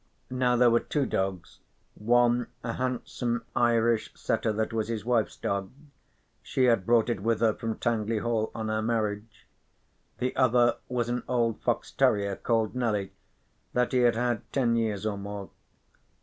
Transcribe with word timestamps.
Now 0.31 0.55
there 0.55 0.71
were 0.71 0.79
two 0.79 1.05
dogs, 1.05 1.59
one 1.93 2.47
a 2.63 2.73
handsome 2.73 3.45
Irish 3.55 4.11
setter 4.15 4.51
that 4.53 4.73
was 4.73 4.87
his 4.87 5.05
wife's 5.05 5.37
dog 5.37 5.69
(she 6.41 6.63
had 6.63 6.87
brought 6.87 7.07
it 7.07 7.19
with 7.21 7.39
her 7.39 7.53
from 7.53 7.77
Tangley 7.77 8.17
Hall 8.17 8.49
on 8.55 8.69
her 8.69 8.81
marriage); 8.81 9.45
the 10.17 10.35
other 10.35 10.77
was 10.89 11.07
an 11.09 11.21
old 11.27 11.61
fox 11.61 11.91
terrier 11.91 12.35
called 12.35 12.73
Nelly 12.73 13.13
that 13.73 13.91
he 13.91 13.99
had 13.99 14.15
had 14.15 14.41
ten 14.51 14.75
years 14.75 15.05
or 15.05 15.19
more. 15.19 15.51